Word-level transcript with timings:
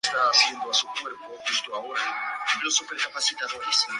Además, 0.03 0.33
Liszt, 0.33 0.43
siguiendo 0.43 0.73
su 0.73 0.87
costumbre, 0.87 1.13
indicó 1.27 1.79
una 1.79 1.93
digitación 1.93 3.13
más 3.13 3.29
bien 3.29 3.37
extraña. 3.39 3.79